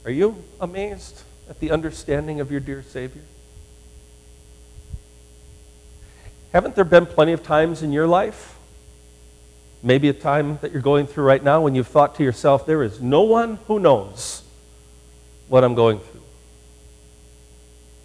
Are 0.05 0.11
you 0.11 0.43
amazed 0.61 1.23
at 1.49 1.59
the 1.59 1.71
understanding 1.71 2.39
of 2.39 2.51
your 2.51 2.59
dear 2.59 2.83
Savior? 2.83 3.23
Haven't 6.53 6.75
there 6.75 6.85
been 6.85 7.05
plenty 7.05 7.33
of 7.33 7.43
times 7.43 7.81
in 7.81 7.91
your 7.91 8.07
life 8.07 8.54
maybe 9.85 10.09
a 10.09 10.13
time 10.13 10.57
that 10.61 10.71
you're 10.71 10.81
going 10.81 11.05
through 11.05 11.23
right 11.23 11.43
now 11.43 11.61
when 11.61 11.75
you've 11.75 11.87
thought 11.87 12.15
to 12.15 12.23
yourself, 12.23 12.65
there 12.65 12.81
is 12.81 12.99
no 12.99 13.21
one 13.21 13.59
who 13.67 13.79
knows 13.79 14.41
what 15.47 15.63
I'm 15.63 15.75
going 15.75 15.99
through. 15.99 16.21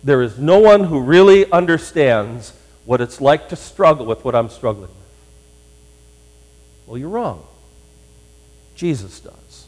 There 0.05 0.21
is 0.21 0.39
no 0.39 0.59
one 0.59 0.85
who 0.85 1.01
really 1.01 1.51
understands 1.51 2.53
what 2.85 3.01
it's 3.01 3.19
like 3.19 3.49
to 3.49 3.57
struggle 3.57 4.05
with 4.05 4.25
what 4.25 4.35
I'm 4.35 4.51
struggling 4.51 4.91
with. 4.91 5.07
Well, 6.87 6.99
you're 6.99 7.09
wrong. 7.09 7.47
Jesus 8.75 9.19
does. 9.21 9.67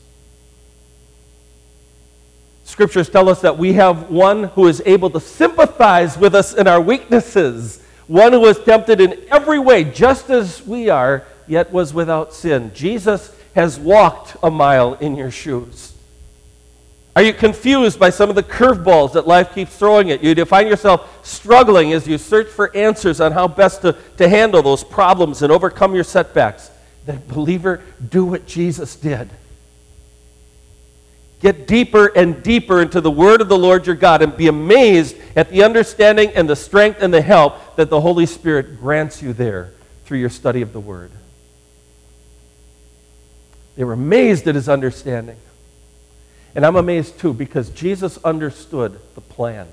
Scriptures 2.65 3.09
tell 3.09 3.29
us 3.31 3.41
that 3.41 3.57
we 3.57 3.73
have 3.75 4.11
one 4.11 4.45
who 4.45 4.67
is 4.67 4.83
able 4.85 5.09
to 5.11 5.21
sympathize 5.21 6.19
with 6.19 6.35
us 6.35 6.53
in 6.53 6.67
our 6.67 6.81
weaknesses, 6.81 7.83
one 8.07 8.33
who 8.33 8.41
was 8.41 8.63
tempted 8.63 9.01
in 9.01 9.19
every 9.31 9.59
way, 9.59 9.85
just 9.85 10.29
as 10.29 10.67
we 10.67 10.91
are, 10.91 11.27
yet 11.47 11.73
was 11.73 11.93
without 11.95 12.33
sin. 12.33 12.73
Jesus 12.75 13.35
has 13.55 13.79
walked 13.79 14.37
a 14.43 14.51
mile 14.51 14.95
in 14.95 15.17
your 15.17 15.31
shoes. 15.31 15.93
Are 17.15 17.23
you 17.23 17.35
confused 17.35 18.01
by 18.01 18.09
some 18.09 18.31
of 18.31 18.37
the 18.37 18.43
curveballs 18.43 19.13
that 19.13 19.27
life 19.27 19.55
keeps 19.55 19.77
throwing 19.77 20.11
at 20.11 20.23
you? 20.23 20.35
Do 20.35 20.41
you 20.41 20.47
find 20.47 20.69
yourself 20.69 21.27
struggling 21.27 21.93
as 21.93 22.09
you 22.09 22.17
search 22.17 22.49
for 22.49 22.75
answers 22.75 23.21
on 23.21 23.33
how 23.33 23.49
best 23.49 23.83
to, 23.83 23.95
to 24.17 24.29
handle 24.29 24.63
those 24.63 24.83
problems 24.83 25.43
and 25.43 25.53
overcome 25.53 25.95
your 25.95 26.05
setbacks? 26.05 26.71
Then, 27.05 27.21
believer, 27.29 27.83
do 28.09 28.25
what 28.25 28.47
Jesus 28.47 28.97
did. 28.97 29.29
Get 31.41 31.67
deeper 31.67 32.07
and 32.07 32.43
deeper 32.43 32.81
into 32.81 33.01
the 33.01 33.11
Word 33.11 33.41
of 33.41 33.49
the 33.49 33.59
Lord 33.59 33.87
your 33.87 33.97
God 33.97 34.23
and 34.23 34.35
be 34.35 34.47
amazed 34.47 35.17
at 35.37 35.51
the 35.51 35.65
understanding 35.65 36.31
and 36.31 36.49
the 36.49 36.57
strength 36.57 37.03
and 37.03 37.13
the 37.13 37.21
help 37.21 37.77
that 37.77 37.91
the 37.91 38.01
Holy 38.01 38.27
Spirit 38.27 38.81
grants 38.81 39.21
you 39.21 39.33
there 39.33 39.73
through 40.05 40.19
your 40.19 40.31
study 40.31 40.63
of 40.63 40.73
the 40.73 40.81
Word. 40.81 41.11
They 43.77 43.85
were 43.85 43.95
amazed 43.95 44.47
at 44.49 44.55
his 44.55 44.69
understanding. 44.69 45.37
And 46.55 46.67
I'm 46.67 46.77
amazed 46.77 47.19
too 47.19 47.33
because 47.33 47.71
Jesus 47.71 48.19
understood 48.25 49.01
the 49.15 49.21
plan. 49.21 49.67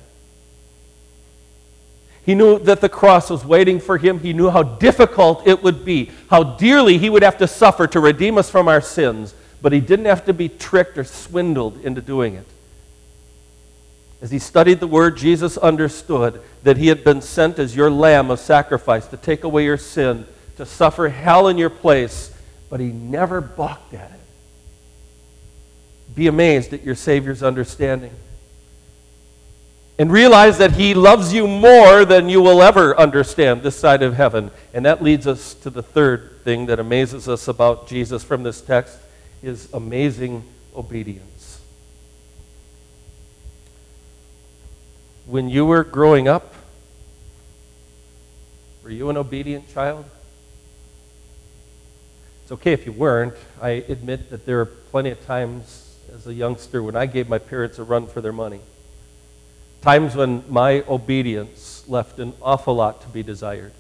He 2.26 2.36
knew 2.36 2.60
that 2.60 2.82
the 2.82 2.90
cross 2.90 3.30
was 3.30 3.44
waiting 3.44 3.80
for 3.80 3.98
him. 3.98 4.20
He 4.20 4.34
knew 4.34 4.50
how 4.50 4.64
difficult 4.64 5.48
it 5.48 5.64
would 5.64 5.84
be, 5.84 6.12
how 6.30 6.44
dearly 6.44 6.98
he 6.98 7.10
would 7.10 7.24
have 7.24 7.38
to 7.40 7.48
suffer 7.48 7.88
to 7.88 8.00
redeem 8.00 8.38
us 8.38 8.50
from 8.50 8.68
our 8.68 8.82
sins. 8.82 9.34
But 9.62 9.74
he 9.74 9.80
didn't 9.80 10.06
have 10.06 10.26
to 10.26 10.34
be 10.34 10.48
tricked 10.48 10.98
or 10.98 11.04
swindled 11.04 11.84
into 11.84 12.02
doing 12.02 12.36
it. 12.36 12.46
As 14.22 14.32
he 14.32 14.40
studied 14.40 14.80
the 14.80 14.88
word, 14.88 15.18
Jesus 15.18 15.58
understood 15.58 16.42
that 16.64 16.78
he 16.78 16.88
had 16.88 17.04
been 17.04 17.22
sent 17.22 17.58
as 17.58 17.76
your 17.76 17.90
lamb 17.90 18.30
of 18.30 18.40
sacrifice 18.40 19.08
to 19.08 19.18
take 19.18 19.44
away 19.44 19.64
your 19.64 19.78
sin, 19.78 20.26
to 20.58 20.66
suffer 20.66 21.10
hell 21.10 21.48
in 21.48 21.58
your 21.58 21.70
place, 21.70 22.32
but 22.70 22.80
he 22.80 22.88
never 22.88 23.42
balked 23.42 23.94
at 23.94 24.12
it. 24.12 24.20
Be 26.16 26.28
amazed 26.28 26.74
at 26.74 26.84
your 26.84 26.96
Savior's 26.96 27.44
understanding. 27.44 28.12
And 29.98 30.12
realize 30.12 30.58
that 30.60 30.74
he 30.74 30.94
loves 30.94 31.34
you 31.34 31.46
more 31.46 32.06
than 32.06 32.30
you 32.30 32.42
will 32.42 32.62
ever 32.62 32.98
understand 32.98 33.64
this 33.64 33.76
side 33.76 34.02
of 34.02 34.16
heaven. 34.16 34.50
And 34.74 34.86
that 34.86 35.04
leads 35.04 35.28
us 35.28 35.54
to 35.56 35.70
the 35.70 35.84
third 35.84 36.42
thing 36.44 36.68
that 36.68 36.80
amazes 36.80 37.28
us 37.28 37.48
about 37.48 37.88
Jesus 37.88 38.24
from 38.24 38.44
this 38.44 38.62
text 38.62 38.98
is 39.44 39.72
amazing 39.74 40.44
obedience. 40.76 41.60
When 45.26 45.50
you 45.50 45.66
were 45.66 45.84
growing 45.84 46.28
up, 46.28 46.54
were 48.84 48.90
you 48.90 49.10
an 49.10 49.18
obedient 49.18 49.72
child? 49.74 50.06
It's 52.50 52.54
okay 52.54 52.74
if 52.74 52.88
you 52.88 52.92
weren't. 52.92 53.36
I 53.62 53.86
admit 53.90 54.32
that 54.32 54.48
there 54.48 54.60
are 54.60 54.66
plenty 54.66 55.12
of 55.12 55.24
times 55.28 55.96
as 56.12 56.26
a 56.26 56.34
youngster 56.34 56.82
when 56.82 56.96
I 56.96 57.06
gave 57.06 57.30
my 57.30 57.38
parents 57.38 57.78
a 57.78 57.84
run 57.84 58.08
for 58.08 58.22
their 58.22 58.34
money. 58.34 58.60
Times 59.84 60.16
when 60.16 60.44
my 60.50 60.84
obedience 60.88 61.84
left 61.88 62.18
an 62.18 62.34
awful 62.42 62.74
lot 62.74 63.04
to 63.04 63.08
be 63.10 63.22
desired. 63.22 63.72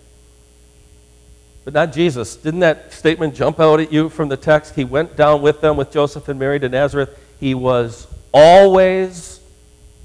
But 1.65 1.73
not 1.73 1.93
Jesus. 1.93 2.35
Didn't 2.35 2.59
that 2.59 2.93
statement 2.93 3.33
jump 3.33 3.59
out 3.59 3.79
at 3.79 3.91
you 3.91 4.07
from 4.07 4.29
the 4.29 4.37
text? 4.37 4.75
He 4.75 4.83
went 4.83 5.17
down 5.17 5.41
with 5.41 5.61
them, 5.61 5.75
with 5.75 5.91
Joseph 5.91 6.29
and 6.29 6.39
Mary 6.39 6.59
to 6.59 6.69
Nazareth. 6.69 7.09
He 7.39 7.55
was 7.55 8.05
always 8.31 9.39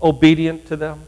obedient 0.03 0.65
to 0.69 0.77
them. 0.77 1.03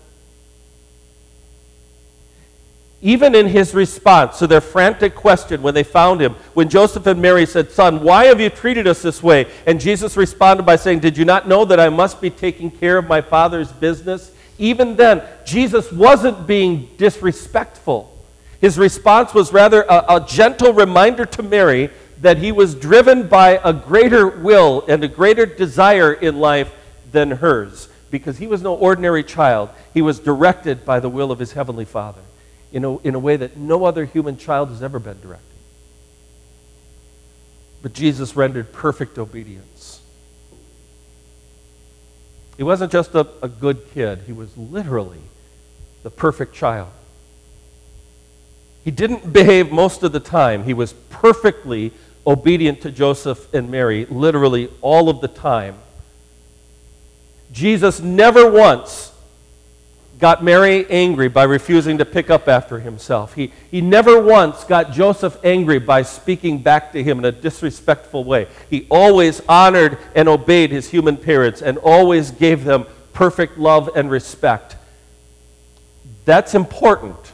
Even 3.07 3.37
in 3.37 3.47
his 3.47 3.73
response 3.73 4.41
to 4.41 4.49
their 4.49 4.61
frantic 4.61 5.15
question 5.15 5.63
when 5.63 5.75
they 5.75 5.85
found 5.85 6.21
him, 6.21 6.35
when 6.55 6.69
Joseph 6.69 7.07
and 7.07 7.23
Mary 7.23 7.47
said, 7.47 7.71
Son, 7.71 8.03
why 8.03 8.25
have 8.25 8.41
you 8.41 8.51
treated 8.51 8.89
us 8.89 9.01
this 9.01 9.23
way? 9.23 9.47
And 9.65 9.81
Jesus 9.81 10.17
responded 10.17 10.67
by 10.67 10.75
saying, 10.75 10.99
Did 10.99 11.17
you 11.17 11.25
not 11.25 11.47
know 11.47 11.65
that 11.67 11.79
I 11.79 11.89
must 11.89 12.21
be 12.21 12.31
taking 12.31 12.69
care 12.69 12.99
of 12.99 13.07
my 13.07 13.21
Father's 13.21 13.71
business? 13.71 14.33
Even 14.59 14.97
then, 14.97 15.23
Jesus 15.45 15.93
wasn't 15.93 16.49
being 16.49 16.89
disrespectful. 16.97 18.13
His 18.61 18.77
response 18.77 19.33
was 19.33 19.53
rather 19.53 19.83
a, 19.83 20.17
a, 20.17 20.27
gentle 20.27 20.73
reminder 20.73 21.27
to 21.27 21.45
Mary 21.45 21.91
that 22.23 22.39
he 22.39 22.51
was 22.51 22.75
driven 22.75 23.29
by 23.29 23.61
a 23.63 23.73
greater 23.73 24.27
will 24.27 24.85
and 24.89 25.05
a 25.05 25.09
greater 25.09 25.47
desire 25.47 26.13
in 26.13 26.41
life 26.41 26.75
than 27.13 27.31
hers, 27.31 27.89
because 28.11 28.39
he 28.39 28.49
was 28.49 28.63
no 28.63 28.75
ordinary 28.75 29.23
child. 29.23 29.71
He 29.95 30.03
was 30.03 30.19
directed 30.19 30.85
by 30.85 30.99
the 30.99 31.09
will 31.09 31.31
of 31.31 31.39
his 31.39 31.53
heavenly 31.53 31.85
Father 31.85 32.23
in 32.77 32.85
a, 32.85 32.99
in 32.99 33.15
a 33.15 33.19
way 33.19 33.39
that 33.39 33.57
no 33.57 33.87
other 33.87 34.05
human 34.05 34.37
child 34.37 34.69
has 34.69 34.83
ever 34.83 34.99
been 34.99 35.19
directed. 35.23 35.47
But 37.81 37.95
Jesus 37.95 38.37
rendered 38.37 38.71
perfect 38.71 39.17
obedience. 39.17 40.03
He 42.59 42.63
wasn't 42.63 42.93
just 42.93 43.15
a, 43.15 43.27
a 43.43 43.49
good 43.49 43.91
kid, 43.95 44.25
he 44.27 44.33
was 44.33 44.55
literally 44.59 45.23
the 46.03 46.11
perfect 46.11 46.55
child. 46.55 46.91
He 48.85 48.91
didn't 48.91 49.33
behave 49.33 49.73
most 49.73 50.03
of 50.03 50.13
the 50.13 50.21
time. 50.21 50.65
He 50.65 50.75
was 50.75 50.93
perfectly 51.09 51.93
obedient 52.27 52.83
to 52.83 52.91
Joseph 52.91 53.55
and 53.55 53.71
Mary, 53.71 54.05
literally 54.05 54.69
all 54.83 55.09
of 55.09 55.23
the 55.23 55.29
time. 55.29 55.77
Jesus 57.53 58.01
never 58.01 58.51
once 58.51 59.13
got 60.19 60.43
Mary 60.43 60.87
angry 60.89 61.29
by 61.29 61.45
refusing 61.45 61.99
to 61.99 62.05
pick 62.05 62.31
up 62.31 62.49
after 62.49 62.81
himself. 62.81 63.35
He, 63.35 63.53
he 63.71 63.81
never 63.81 64.21
once 64.21 64.65
got 64.65 64.93
Joseph 64.93 65.39
angry 65.45 65.79
by 65.79 66.03
speaking 66.03 66.59
back 66.59 66.93
to 66.93 67.03
him 67.03 67.19
in 67.19 67.25
a 67.25 67.33
disrespectful 67.33 68.25
way. 68.25 68.49
He 68.71 68.87
always 68.91 69.41
honored 69.49 69.99
and 70.15 70.29
obeyed 70.29 70.71
his 70.71 70.89
human 70.89 71.17
parents 71.17 71.61
and 71.61 71.79
always 71.79 72.31
gave 72.31 72.65
them 72.65 72.87
perfect 73.13 73.59
love 73.59 73.91
and 73.95 74.11
respect. 74.11 74.77
That's 76.25 76.55
important 76.55 77.33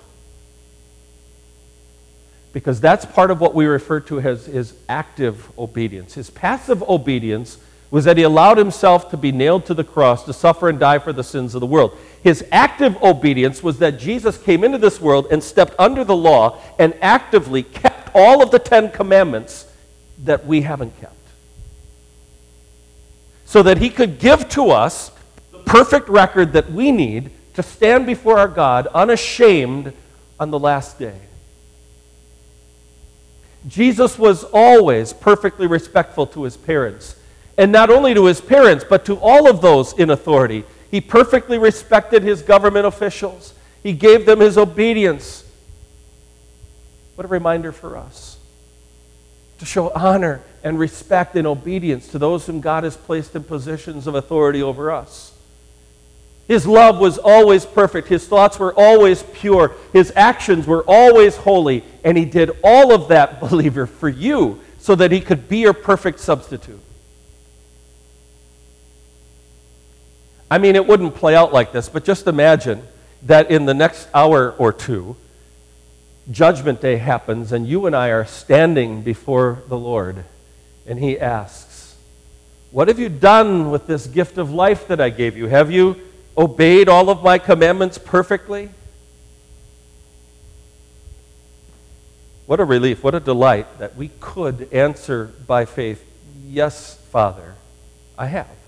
because 2.53 2.81
that's 2.81 3.05
part 3.05 3.31
of 3.31 3.41
what 3.41 3.55
we 3.55 3.65
refer 3.67 4.01
to 4.01 4.21
as 4.21 4.47
his 4.47 4.75
active 4.89 5.51
obedience. 5.59 6.15
His 6.15 6.31
passive 6.31 6.83
obedience 6.83 7.59
was 7.93 8.07
that 8.07 8.17
he 8.17 8.23
allowed 8.23 8.57
himself 8.57 9.11
to 9.11 9.19
be 9.19 9.31
nailed 9.31 9.67
to 9.67 9.75
the 9.75 9.85
cross 9.85 10.25
to 10.25 10.33
suffer 10.33 10.71
and 10.71 10.81
die 10.81 10.99
for 10.99 11.13
the 11.13 11.23
sins 11.23 11.55
of 11.55 11.61
the 11.61 11.67
world. 11.67 11.97
His 12.23 12.43
active 12.51 13.01
obedience 13.03 13.63
was 13.63 13.79
that 13.81 13.99
Jesus 13.99 14.39
came 14.39 14.65
into 14.65 14.79
this 14.79 14.99
world 14.99 15.27
and 15.31 15.45
stepped 15.45 15.75
under 15.79 16.03
the 16.03 16.17
law 16.17 16.59
and 16.79 16.95
actively 17.03 17.63
kept 17.63 18.09
all 18.15 18.43
of 18.43 18.51
the 18.51 18.59
Ten 18.59 18.91
Commandments 18.91 19.71
that 20.25 20.47
we 20.47 20.63
haven't 20.63 20.99
kept. 21.03 21.15
So 23.45 23.63
that 23.63 23.77
he 23.77 23.91
could 23.91 24.19
give 24.19 24.49
to 24.51 24.71
us 24.71 25.11
the 25.51 25.59
perfect 25.59 26.09
record 26.09 26.55
that 26.55 26.73
we 26.73 26.93
need 26.93 27.31
to 27.53 27.63
stand 27.63 28.07
before 28.07 28.39
our 28.39 28.49
God 28.49 28.87
unashamed 28.95 29.93
on 30.41 30.51
the 30.51 30.59
last 30.59 30.99
day. 30.99 31.21
Jesus 33.69 34.19
was 34.19 34.45
always 34.45 35.13
perfectly 35.13 35.67
respectful 35.67 36.27
to 36.29 36.45
his 36.45 36.57
parents. 36.57 37.17
And 37.59 37.71
not 37.71 37.91
only 37.91 38.15
to 38.15 38.27
his 38.27 38.41
parents, 38.41 38.85
but 38.89 39.05
to 39.07 39.17
all 39.17 39.49
of 39.49 39.61
those 39.61 39.93
in 39.95 40.11
authority. 40.11 40.65
He 40.91 41.01
perfectly 41.01 41.59
respected 41.59 42.23
his 42.23 42.43
government 42.43 42.87
officials, 42.87 43.55
he 43.83 43.93
gave 43.93 44.27
them 44.27 44.41
his 44.41 44.59
obedience. 44.59 45.45
What 47.15 47.25
a 47.25 47.29
reminder 47.29 47.73
for 47.73 47.97
us 47.97 48.39
to 49.59 49.67
show 49.67 49.91
honor 49.91 50.41
and 50.65 50.79
respect 50.79 51.37
and 51.37 51.47
obedience 51.47 52.09
to 52.09 52.19
those 52.19 52.47
whom 52.47 52.61
God 52.61 52.85
has 52.85 52.97
placed 52.97 53.37
in 53.37 53.45
positions 53.45 54.07
of 54.07 54.15
authority 54.15 54.63
over 54.63 54.91
us. 54.91 55.33
His 56.49 56.67
love 56.67 56.99
was 56.99 57.17
always 57.19 57.65
perfect. 57.65 58.09
His 58.09 58.27
thoughts 58.27 58.59
were 58.59 58.75
always 58.77 59.23
pure. 59.23 59.75
His 59.93 60.13
actions 60.17 60.67
were 60.67 60.83
always 60.87 61.37
holy. 61.37 61.85
And 62.05 62.19
he 62.19 62.25
did 62.25 62.51
all 62.65 62.93
of 62.93 63.09
that, 63.09 63.41
believer, 63.49 63.87
for 63.87 64.09
you 64.09 64.61
so 64.79 64.95
that 64.97 65.13
he 65.13 65.21
could 65.21 65.49
be 65.49 65.59
your 65.59 65.73
perfect 65.73 66.19
substitute. 66.19 66.81
I 70.53 70.59
mean, 70.59 70.77
it 70.77 70.87
wouldn't 70.87 71.15
play 71.15 71.35
out 71.35 71.55
like 71.55 71.73
this, 71.73 71.89
but 71.89 72.05
just 72.05 72.27
imagine 72.27 72.83
that 73.23 73.51
in 73.51 73.65
the 73.65 73.73
next 73.73 74.07
hour 74.13 74.51
or 74.51 74.71
two, 74.71 75.17
Judgment 76.31 76.79
Day 76.83 76.99
happens 76.99 77.53
and 77.53 77.67
you 77.67 77.87
and 77.87 77.97
I 77.97 78.09
are 78.09 78.27
standing 78.27 79.01
before 79.01 79.63
the 79.69 79.79
Lord. 79.79 80.27
And 80.87 80.99
he 80.99 81.19
asks, 81.19 81.97
What 82.71 82.89
have 82.89 82.99
you 82.99 83.09
done 83.09 83.71
with 83.71 83.87
this 83.87 84.07
gift 84.07 84.37
of 84.37 84.53
life 84.53 84.89
that 84.89 85.01
I 85.01 85.09
gave 85.09 85.39
you? 85.39 85.47
Have 85.47 85.71
you 85.71 85.97
obeyed 86.37 86.87
all 86.87 87.09
of 87.09 87.23
my 87.23 87.39
commandments 87.39 87.97
perfectly? 87.97 88.69
What 92.45 92.61
a 92.61 92.67
relief, 92.67 93.03
what 93.03 93.15
a 93.15 93.21
delight 93.21 93.79
that 93.79 93.97
we 93.97 94.11
could 94.21 94.69
answer 94.71 95.33
by 95.47 95.65
faith, 95.65 96.05
Yes, 96.45 96.99
Father, 97.11 97.55
I 98.19 98.27
have. 98.27 98.62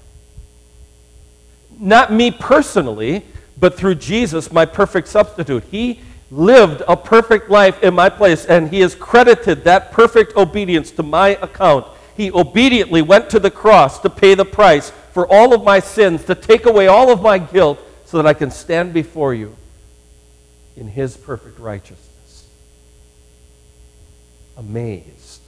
Not 1.79 2.13
me 2.13 2.31
personally, 2.31 3.25
but 3.59 3.75
through 3.75 3.97
Jesus, 3.97 4.53
my 4.53 4.65
perfect 4.65 5.09
substitute. 5.09 5.65
He 5.65 6.01
lived 6.31 6.83
a 6.89 6.97
perfect 6.97 7.51
life 7.51 7.83
in 7.83 7.95
my 7.95 8.09
place, 8.09 8.45
and 8.45 8.69
He 8.69 8.81
has 8.81 8.95
credited 8.95 9.65
that 9.65 9.93
perfect 9.93 10.37
obedience 10.37 10.91
to 10.93 11.03
my 11.03 11.31
account. 11.41 11.87
He 12.17 12.31
obediently 12.31 13.03
went 13.03 13.31
to 13.31 13.41
the 13.41 13.51
cross 13.51 14.01
to 14.01 14.11
pay 14.11 14.35
the 14.35 14.45
price 14.45 14.91
for 15.13 15.31
all 15.33 15.55
of 15.55 15.65
my 15.65 15.81
sins, 15.81 16.25
to 16.25 16.35
take 16.35 16.67
away 16.67 16.87
all 16.87 17.11
of 17.11 17.23
my 17.23 17.39
guilt, 17.39 17.79
so 18.05 18.17
that 18.19 18.27
I 18.27 18.35
can 18.35 18.51
stand 18.51 18.93
before 18.93 19.35
you 19.35 19.57
in 20.77 20.89
His 20.89 21.17
perfect 21.17 21.59
righteousness. 21.59 22.49
Amazed. 24.57 25.41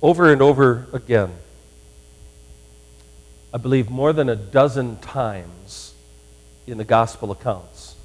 Over 0.00 0.32
and 0.32 0.42
over 0.42 0.86
again, 0.92 1.32
I 3.52 3.58
believe 3.58 3.90
more 3.90 4.12
than 4.12 4.28
a 4.28 4.36
dozen 4.36 4.98
times 4.98 5.94
in 6.66 6.76
the 6.76 6.84
gospel 6.84 7.30
accounts, 7.30 7.96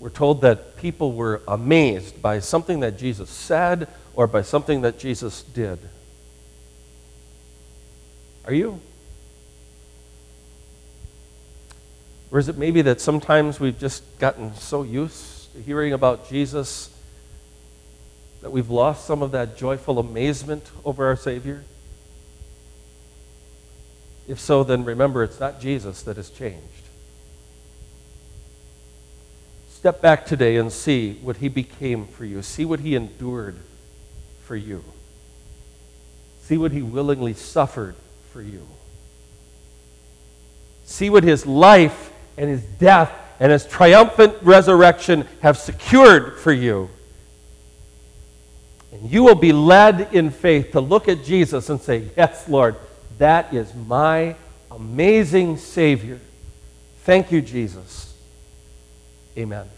we're 0.00 0.10
told 0.10 0.40
that 0.40 0.76
people 0.76 1.12
were 1.12 1.42
amazed 1.46 2.20
by 2.20 2.40
something 2.40 2.80
that 2.80 2.98
Jesus 2.98 3.30
said 3.30 3.86
or 4.14 4.26
by 4.26 4.42
something 4.42 4.80
that 4.80 4.98
Jesus 4.98 5.42
did. 5.42 5.78
Are 8.46 8.54
you? 8.54 8.80
Or 12.32 12.38
is 12.38 12.48
it 12.48 12.56
maybe 12.56 12.82
that 12.82 13.00
sometimes 13.00 13.60
we've 13.60 13.78
just 13.78 14.18
gotten 14.18 14.54
so 14.54 14.82
used 14.82 15.52
to 15.52 15.62
hearing 15.62 15.92
about 15.92 16.28
Jesus 16.28 16.90
that 18.40 18.50
we've 18.50 18.70
lost 18.70 19.04
some 19.04 19.22
of 19.22 19.32
that 19.32 19.56
joyful 19.56 19.98
amazement 19.98 20.68
over 20.84 21.06
our 21.06 21.16
Savior? 21.16 21.62
If 24.28 24.38
so, 24.38 24.64
then 24.64 24.84
remember 24.84 25.22
it's 25.24 25.40
not 25.40 25.60
Jesus 25.60 26.02
that 26.02 26.16
has 26.16 26.30
changed. 26.30 26.66
Step 29.70 30.02
back 30.02 30.26
today 30.26 30.56
and 30.56 30.70
see 30.70 31.14
what 31.22 31.38
he 31.38 31.48
became 31.48 32.06
for 32.06 32.24
you. 32.24 32.42
See 32.42 32.64
what 32.66 32.80
he 32.80 32.94
endured 32.94 33.56
for 34.44 34.54
you. 34.54 34.84
See 36.42 36.58
what 36.58 36.70
he 36.70 36.82
willingly 36.82 37.32
suffered 37.32 37.94
for 38.30 38.42
you. 38.42 38.66
See 40.84 41.08
what 41.08 41.24
his 41.24 41.46
life 41.46 42.12
and 42.36 42.50
his 42.50 42.62
death 42.62 43.10
and 43.38 43.50
his 43.50 43.66
triumphant 43.66 44.34
resurrection 44.42 45.26
have 45.40 45.56
secured 45.56 46.38
for 46.40 46.52
you. 46.52 46.90
And 48.92 49.10
you 49.10 49.22
will 49.22 49.34
be 49.34 49.52
led 49.52 50.12
in 50.12 50.30
faith 50.30 50.72
to 50.72 50.80
look 50.80 51.08
at 51.08 51.24
Jesus 51.24 51.70
and 51.70 51.80
say, 51.80 52.10
Yes, 52.16 52.48
Lord, 52.48 52.76
that 53.20 53.52
is 53.52 53.74
my 53.74 54.34
amazing 54.70 55.58
Savior. 55.58 56.18
Thank 57.04 57.30
you, 57.30 57.42
Jesus. 57.42 58.14
Amen. 59.36 59.68